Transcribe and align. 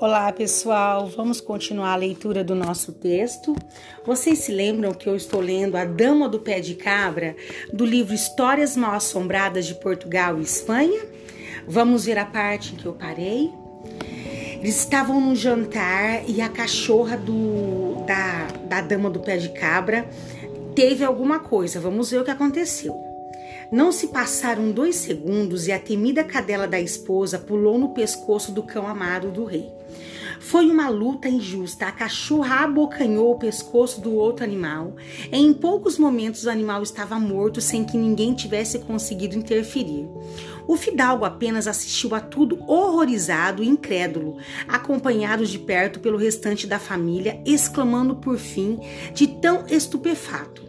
Olá 0.00 0.30
pessoal, 0.30 1.08
vamos 1.08 1.40
continuar 1.40 1.92
a 1.92 1.96
leitura 1.96 2.44
do 2.44 2.54
nosso 2.54 2.92
texto. 2.92 3.56
Vocês 4.06 4.38
se 4.38 4.52
lembram 4.52 4.94
que 4.94 5.08
eu 5.08 5.16
estou 5.16 5.40
lendo 5.40 5.76
A 5.76 5.84
Dama 5.84 6.28
do 6.28 6.38
Pé 6.38 6.60
de 6.60 6.76
Cabra, 6.76 7.34
do 7.72 7.84
livro 7.84 8.14
Histórias 8.14 8.76
Mal 8.76 8.92
Assombradas 8.92 9.66
de 9.66 9.74
Portugal 9.74 10.38
e 10.38 10.42
Espanha? 10.42 11.04
Vamos 11.66 12.04
ver 12.04 12.16
a 12.16 12.24
parte 12.24 12.74
em 12.74 12.76
que 12.76 12.86
eu 12.86 12.92
parei. 12.92 13.50
Eles 14.60 14.78
estavam 14.78 15.20
no 15.20 15.34
jantar 15.34 16.22
e 16.30 16.40
a 16.40 16.48
cachorra 16.48 17.16
do, 17.16 18.04
da, 18.06 18.46
da 18.68 18.80
Dama 18.80 19.10
do 19.10 19.18
Pé 19.18 19.36
de 19.36 19.48
Cabra 19.48 20.08
teve 20.76 21.04
alguma 21.04 21.40
coisa. 21.40 21.80
Vamos 21.80 22.12
ver 22.12 22.20
o 22.20 22.24
que 22.24 22.30
aconteceu. 22.30 23.07
Não 23.70 23.92
se 23.92 24.08
passaram 24.08 24.70
dois 24.70 24.96
segundos 24.96 25.66
e 25.66 25.72
a 25.72 25.78
temida 25.78 26.24
cadela 26.24 26.66
da 26.66 26.80
esposa 26.80 27.38
pulou 27.38 27.78
no 27.78 27.90
pescoço 27.90 28.50
do 28.50 28.62
cão 28.62 28.86
amado 28.86 29.30
do 29.30 29.44
rei. 29.44 29.70
Foi 30.40 30.70
uma 30.70 30.88
luta 30.88 31.28
injusta. 31.28 31.86
A 31.86 31.92
cachorra 31.92 32.64
abocanhou 32.64 33.30
o 33.30 33.38
pescoço 33.38 34.00
do 34.00 34.14
outro 34.14 34.44
animal. 34.44 34.94
Em 35.30 35.52
poucos 35.52 35.98
momentos, 35.98 36.44
o 36.44 36.50
animal 36.50 36.82
estava 36.82 37.18
morto 37.18 37.60
sem 37.60 37.84
que 37.84 37.98
ninguém 37.98 38.32
tivesse 38.34 38.78
conseguido 38.78 39.36
interferir. 39.36 40.08
O 40.66 40.76
fidalgo 40.76 41.24
apenas 41.24 41.66
assistiu 41.66 42.14
a 42.14 42.20
tudo 42.20 42.58
horrorizado 42.66 43.62
e 43.62 43.68
incrédulo, 43.68 44.38
acompanhado 44.66 45.44
de 45.44 45.58
perto 45.58 46.00
pelo 46.00 46.16
restante 46.16 46.66
da 46.66 46.78
família, 46.78 47.40
exclamando 47.44 48.16
por 48.16 48.38
fim, 48.38 48.78
de 49.12 49.26
tão 49.26 49.66
estupefato: 49.66 50.67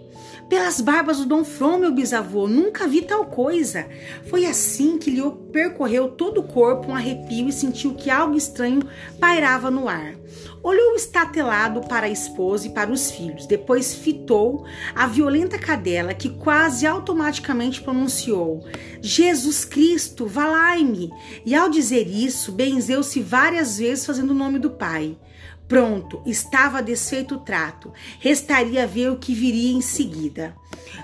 pelas 0.50 0.82
barbas 0.82 1.20
do 1.20 1.26
Dom 1.28 1.46
From, 1.46 1.78
meu 1.78 1.92
bisavô, 1.92 2.48
nunca 2.48 2.88
vi 2.88 3.04
tal 3.04 3.26
coisa. 3.26 3.86
Foi 4.26 4.46
assim 4.46 4.98
que 4.98 5.12
lhe 5.12 5.22
percorreu 5.52 6.10
todo 6.10 6.40
o 6.40 6.48
corpo 6.48 6.90
um 6.92 6.96
arrepio 6.96 7.48
e 7.48 7.54
sentiu 7.54 7.94
que 7.94 8.10
algo 8.10 8.36
estranho 8.36 8.82
pairava 9.20 9.70
no 9.70 9.88
ar. 9.88 10.16
Olhou 10.64 10.96
estatelado 10.96 11.82
para 11.82 12.08
a 12.08 12.10
esposa 12.10 12.68
e 12.68 12.72
para 12.72 12.92
os 12.92 13.12
filhos, 13.12 13.46
depois 13.46 13.94
fitou 13.94 14.66
a 14.94 15.06
violenta 15.08 15.58
cadela 15.58 16.14
que 16.14 16.30
quase 16.30 16.86
automaticamente 16.86 17.82
pronunciou: 17.82 18.66
Jesus 19.02 19.64
Cristo, 19.64 20.26
valai-me! 20.26 21.12
E 21.46 21.54
ao 21.54 21.70
dizer 21.70 22.08
isso, 22.08 22.52
benzeu-se 22.52 23.22
várias 23.22 23.78
vezes 23.78 24.06
fazendo 24.06 24.32
o 24.32 24.36
nome 24.36 24.58
do 24.58 24.72
Pai. 24.72 25.16
Pronto, 25.70 26.20
estava 26.26 26.82
desfeito 26.82 27.36
o 27.36 27.40
trato. 27.40 27.94
Restaria 28.20 28.88
ver 28.88 29.12
o 29.12 29.18
que 29.18 29.36
viria 29.36 29.72
em 29.72 29.82
seguida. 29.82 30.56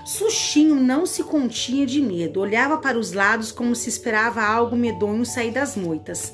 Suxinho 0.04 0.74
não 0.74 1.06
se 1.06 1.22
continha 1.22 1.86
de 1.86 2.00
medo, 2.00 2.40
olhava 2.40 2.76
para 2.78 2.98
os 2.98 3.12
lados 3.12 3.52
como 3.52 3.76
se 3.76 3.88
esperava 3.88 4.42
algo 4.42 4.74
medonho 4.74 5.24
sair 5.24 5.52
das 5.52 5.76
moitas. 5.76 6.32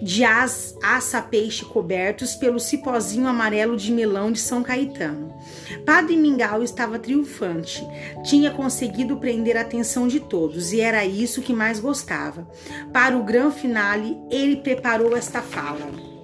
De 0.00 0.24
as, 0.24 0.78
aça 0.82 1.20
peixe 1.20 1.62
cobertos 1.62 2.34
pelo 2.34 2.58
cipózinho 2.58 3.28
amarelo 3.28 3.76
de 3.76 3.92
melão 3.92 4.32
de 4.32 4.40
São 4.40 4.62
Caetano. 4.62 5.34
Padre 5.84 6.16
Mingau 6.16 6.62
estava 6.62 6.98
triunfante. 6.98 7.86
Tinha 8.24 8.50
conseguido 8.50 9.18
prender 9.18 9.58
a 9.58 9.60
atenção 9.60 10.08
de 10.08 10.20
todos 10.20 10.72
e 10.72 10.80
era 10.80 11.04
isso 11.04 11.42
que 11.42 11.52
mais 11.52 11.80
gostava. 11.80 12.48
Para 12.94 13.14
o 13.14 13.24
grande 13.24 13.60
finale, 13.60 14.16
ele 14.30 14.56
preparou 14.56 15.14
esta 15.14 15.42
fala. 15.42 16.17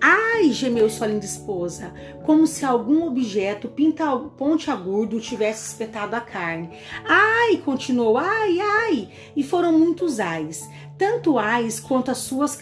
Ai, 0.00 0.50
gemeu 0.52 0.88
sua 0.88 1.06
linda 1.06 1.26
esposa, 1.26 1.92
como 2.24 2.46
se 2.46 2.64
algum 2.64 3.06
objeto 3.06 3.68
pinta, 3.68 4.16
pontiagudo 4.16 5.20
tivesse 5.20 5.68
espetado 5.68 6.16
a 6.16 6.20
carne. 6.20 6.70
Ai, 7.04 7.58
continuou, 7.58 8.16
ai, 8.16 8.58
ai, 8.60 9.08
e 9.36 9.42
foram 9.42 9.78
muitos 9.78 10.18
ais 10.18 10.68
tanto 11.00 11.38
ais 11.38 11.80
quanto 11.80 12.10
as 12.10 12.18
suas 12.18 12.54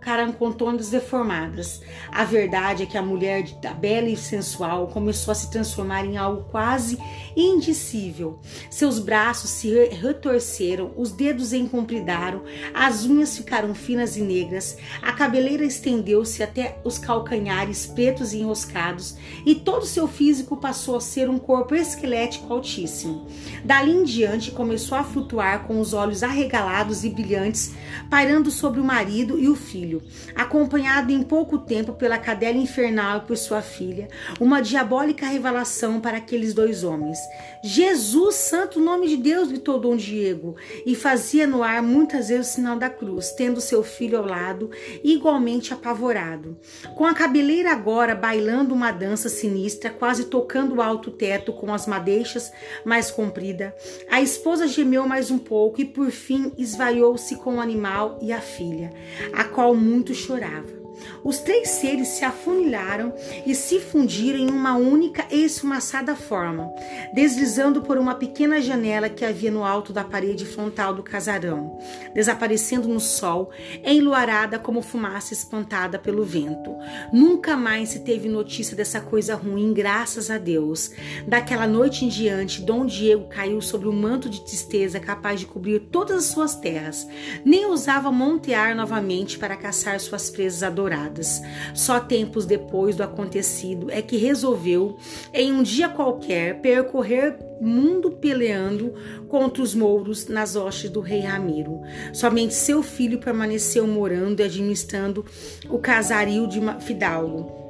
carancontonas 0.00 0.90
deformadas. 0.90 1.80
A 2.10 2.24
verdade 2.24 2.82
é 2.82 2.86
que 2.86 2.98
a 2.98 3.02
mulher 3.02 3.44
da 3.62 3.72
bela 3.72 4.08
e 4.08 4.16
sensual 4.16 4.88
começou 4.88 5.30
a 5.30 5.34
se 5.36 5.48
transformar 5.48 6.04
em 6.04 6.16
algo 6.16 6.42
quase 6.50 6.98
indicível. 7.36 8.40
Seus 8.68 8.98
braços 8.98 9.50
se 9.50 9.72
retorceram, 9.90 10.90
os 10.96 11.12
dedos 11.12 11.52
encompridaram, 11.52 12.42
as 12.74 13.04
unhas 13.04 13.36
ficaram 13.36 13.72
finas 13.76 14.16
e 14.16 14.22
negras, 14.22 14.76
a 15.00 15.12
cabeleira 15.12 15.64
estendeu-se 15.64 16.42
até 16.42 16.80
os 16.82 16.98
calcanhares 16.98 17.86
pretos 17.86 18.32
e 18.32 18.38
enroscados, 18.38 19.16
e 19.46 19.54
todo 19.54 19.86
seu 19.86 20.08
físico 20.08 20.56
passou 20.56 20.96
a 20.96 21.00
ser 21.00 21.30
um 21.30 21.38
corpo 21.38 21.76
esquelético 21.76 22.52
altíssimo. 22.52 23.28
Dali 23.64 23.92
em 23.92 24.02
diante 24.02 24.50
começou 24.50 24.98
a 24.98 25.04
flutuar 25.04 25.64
com 25.68 25.78
os 25.78 25.92
olhos 25.92 26.24
arregalados 26.24 27.04
e 27.04 27.08
brilhantes 27.08 27.83
pairando 28.08 28.50
sobre 28.50 28.80
o 28.80 28.84
marido 28.84 29.38
e 29.38 29.48
o 29.48 29.54
filho, 29.54 30.02
acompanhado 30.34 31.12
em 31.12 31.22
pouco 31.22 31.58
tempo 31.58 31.92
pela 31.92 32.18
cadela 32.18 32.58
infernal 32.58 33.18
e 33.18 33.20
por 33.22 33.36
sua 33.36 33.62
filha, 33.62 34.08
uma 34.40 34.60
diabólica 34.60 35.26
revelação 35.26 36.00
para 36.00 36.18
aqueles 36.18 36.54
dois 36.54 36.84
homens. 36.84 37.18
Jesus, 37.62 38.34
santo 38.34 38.80
nome 38.80 39.08
de 39.08 39.16
Deus, 39.16 39.48
gritou 39.48 39.78
Dom 39.78 39.96
Diego, 39.96 40.56
e 40.84 40.94
fazia 40.94 41.46
no 41.46 41.62
ar 41.62 41.82
muitas 41.82 42.28
vezes 42.28 42.50
o 42.50 42.54
sinal 42.54 42.76
da 42.76 42.90
cruz, 42.90 43.32
tendo 43.32 43.60
seu 43.60 43.82
filho 43.82 44.18
ao 44.18 44.26
lado, 44.26 44.70
igualmente 45.02 45.72
apavorado. 45.72 46.56
Com 46.94 47.04
a 47.04 47.14
cabeleira 47.14 47.72
agora 47.72 48.14
bailando 48.14 48.74
uma 48.74 48.92
dança 48.92 49.28
sinistra, 49.28 49.90
quase 49.90 50.24
tocando 50.26 50.76
o 50.76 50.82
alto 50.82 51.10
teto 51.10 51.52
com 51.52 51.72
as 51.72 51.86
madeixas 51.86 52.52
mais 52.84 53.10
comprida, 53.10 53.74
a 54.10 54.20
esposa 54.20 54.66
gemeu 54.66 55.06
mais 55.06 55.30
um 55.30 55.38
pouco 55.38 55.80
e 55.80 55.84
por 55.84 56.10
fim 56.10 56.52
esvaiou-se 56.56 57.36
com 57.36 57.56
o 57.56 57.60
animal 57.74 58.18
e 58.22 58.32
a 58.32 58.40
filha, 58.40 58.92
a 59.32 59.44
qual 59.44 59.74
muito 59.74 60.14
chorava. 60.14 60.83
Os 61.22 61.38
três 61.38 61.68
seres 61.70 62.08
se 62.08 62.24
afunilaram 62.24 63.12
e 63.46 63.54
se 63.54 63.80
fundiram 63.80 64.38
em 64.38 64.50
uma 64.50 64.76
única 64.76 65.24
e 65.30 65.44
esfumaçada 65.44 66.14
forma, 66.14 66.72
deslizando 67.12 67.82
por 67.82 67.98
uma 67.98 68.14
pequena 68.14 68.60
janela 68.60 69.08
que 69.08 69.24
havia 69.24 69.50
no 69.50 69.64
alto 69.64 69.92
da 69.92 70.04
parede 70.04 70.44
frontal 70.44 70.94
do 70.94 71.02
casarão, 71.02 71.78
desaparecendo 72.14 72.88
no 72.88 73.00
sol, 73.00 73.50
enluarada 73.84 74.58
como 74.58 74.82
fumaça 74.82 75.32
espantada 75.32 75.98
pelo 75.98 76.24
vento. 76.24 76.74
Nunca 77.12 77.56
mais 77.56 77.90
se 77.90 78.00
teve 78.00 78.28
notícia 78.28 78.76
dessa 78.76 79.00
coisa 79.00 79.34
ruim, 79.34 79.72
graças 79.72 80.30
a 80.30 80.38
Deus. 80.38 80.90
Daquela 81.26 81.66
noite 81.66 82.04
em 82.04 82.08
diante, 82.08 82.62
Dom 82.62 82.86
Diego 82.86 83.28
caiu 83.28 83.60
sobre 83.60 83.88
um 83.88 83.92
manto 83.92 84.28
de 84.28 84.44
tristeza 84.44 85.00
capaz 85.00 85.40
de 85.40 85.46
cobrir 85.46 85.80
todas 85.90 86.16
as 86.16 86.24
suas 86.24 86.54
terras. 86.54 87.06
Nem 87.44 87.66
ousava 87.66 88.10
montear 88.12 88.74
novamente 88.74 89.38
para 89.38 89.56
caçar 89.56 89.98
suas 90.00 90.30
presas 90.30 90.62
adoradas 90.84 91.42
só 91.72 91.98
tempos 91.98 92.44
depois 92.44 92.96
do 92.96 93.02
acontecido 93.02 93.90
é 93.90 94.02
que 94.02 94.16
resolveu, 94.16 94.96
em 95.32 95.52
um 95.52 95.62
dia 95.62 95.88
qualquer, 95.88 96.60
percorrer 96.60 97.36
mundo 97.60 98.10
peleando 98.10 98.92
contra 99.28 99.62
os 99.62 99.74
mouros 99.74 100.28
nas 100.28 100.56
hostes 100.56 100.90
do 100.90 101.00
rei 101.00 101.20
Ramiro. 101.20 101.80
Somente 102.12 102.54
seu 102.54 102.82
filho 102.82 103.18
permaneceu 103.18 103.86
morando 103.86 104.40
e 104.40 104.44
administrando 104.44 105.24
o 105.68 105.78
casario 105.78 106.46
de 106.46 106.60
Fidalgo 106.80 107.63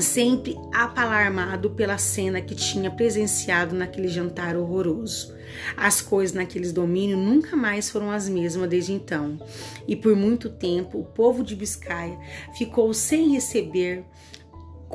sempre 0.00 0.56
apalarmado 0.72 1.70
pela 1.70 1.98
cena 1.98 2.40
que 2.40 2.54
tinha 2.54 2.90
presenciado 2.90 3.74
naquele 3.74 4.08
jantar 4.08 4.56
horroroso. 4.56 5.36
As 5.76 6.00
coisas 6.00 6.34
naqueles 6.34 6.72
domínios 6.72 7.18
nunca 7.18 7.56
mais 7.56 7.90
foram 7.90 8.10
as 8.10 8.28
mesmas 8.28 8.68
desde 8.68 8.92
então, 8.92 9.38
e 9.86 9.96
por 9.96 10.14
muito 10.14 10.50
tempo 10.50 10.98
o 10.98 11.04
povo 11.04 11.42
de 11.42 11.56
Biscaia 11.56 12.18
ficou 12.56 12.92
sem 12.92 13.32
receber 13.32 14.04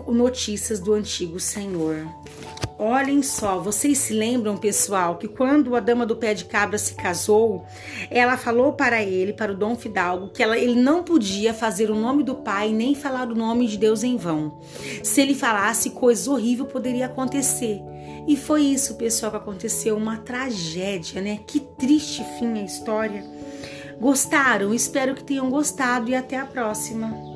notícias 0.07 0.79
do 0.79 0.93
antigo 0.93 1.39
senhor. 1.39 2.07
Olhem 2.85 3.23
só, 3.23 3.59
vocês 3.59 3.97
se 3.97 4.11
lembram, 4.11 4.57
pessoal, 4.57 5.17
que 5.17 5.25
quando 5.25 5.73
a 5.73 5.79
dama 5.79 6.05
do 6.05 6.17
pé 6.17 6.33
de 6.33 6.43
cabra 6.43 6.77
se 6.77 6.95
casou, 6.95 7.65
ela 8.11 8.35
falou 8.35 8.73
para 8.73 9.01
ele, 9.01 9.31
para 9.31 9.53
o 9.53 9.55
Dom 9.55 9.73
Fidalgo, 9.73 10.33
que 10.33 10.43
ela, 10.43 10.57
ele 10.57 10.75
não 10.75 11.01
podia 11.01 11.53
fazer 11.53 11.89
o 11.89 11.95
nome 11.95 12.23
do 12.23 12.35
pai 12.35 12.73
nem 12.73 12.93
falar 12.93 13.29
o 13.29 13.35
nome 13.35 13.69
de 13.69 13.77
Deus 13.77 14.03
em 14.03 14.17
vão. 14.17 14.59
Se 15.01 15.21
ele 15.21 15.33
falasse, 15.33 15.91
coisa 15.91 16.29
horrível 16.29 16.65
poderia 16.65 17.05
acontecer. 17.05 17.79
E 18.27 18.35
foi 18.35 18.63
isso, 18.63 18.95
pessoal, 18.95 19.31
que 19.31 19.37
aconteceu, 19.37 19.95
uma 19.95 20.17
tragédia, 20.17 21.21
né? 21.21 21.39
Que 21.47 21.61
triste 21.61 22.21
fim 22.37 22.59
a 22.59 22.65
história. 22.65 23.23
Gostaram? 23.97 24.73
Espero 24.73 25.15
que 25.15 25.23
tenham 25.23 25.49
gostado 25.49 26.09
e 26.09 26.15
até 26.15 26.37
a 26.37 26.45
próxima. 26.45 27.32